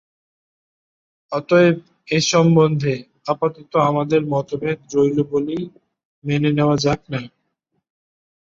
[1.31, 1.75] অতএব
[2.07, 2.93] এ সম্বন্ধে
[3.27, 5.63] আপাতত আমাদের মতভেদ রইল বলেই
[6.23, 7.19] মেনে নেওয়া যাক-না।